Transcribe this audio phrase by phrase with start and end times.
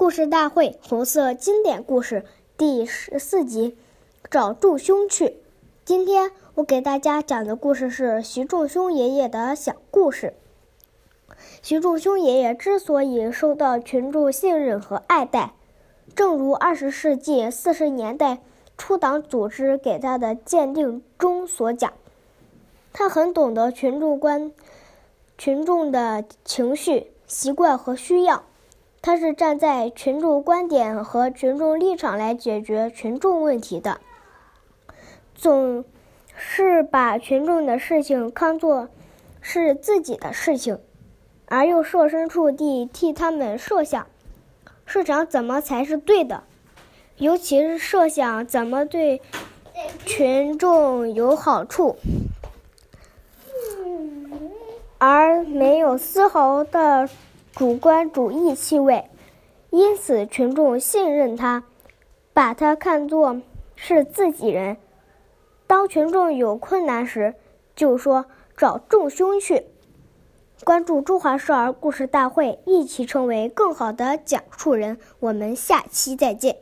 [0.00, 2.22] 故事大会红色经典故事》
[2.56, 3.72] 第十四集
[4.30, 5.26] 《找祝兄去》。
[5.84, 10.32] 今天我给大家讲的故事是徐仲凶爷爷的小故事。
[11.62, 15.52] 徐仲凶爷爷之所以受到群众信任和爱戴，
[16.16, 18.38] 正如二十世纪四十年代
[18.78, 21.92] 初党组织给他的鉴定中所讲，
[22.94, 24.50] 他很懂得群众观。
[25.36, 28.44] 群众的情绪、习惯和需要，
[29.02, 33.98] 他是站在群众观点和群众立场来解决群众问题的，
[35.34, 35.84] 总
[36.36, 38.88] 是把群众的事情看作
[39.40, 40.78] 是自己的事情，
[41.46, 44.06] 而又设身处地替他们设想，
[44.84, 46.44] 设想怎么才是对的，
[47.16, 49.22] 尤其是设想怎么对
[50.04, 51.96] 群众有好处。
[54.98, 57.08] 而没有丝毫的
[57.52, 59.10] 主观主义气味，
[59.70, 61.64] 因此群众信任他，
[62.32, 63.42] 把他看作
[63.74, 64.76] 是自己人。
[65.66, 67.34] 当群众有困难时，
[67.76, 69.64] 就说找众兄去。
[70.64, 74.98] 关注中华少儿故事大会，一起成为更好的讲述人。
[75.18, 76.56] 我们下期再见。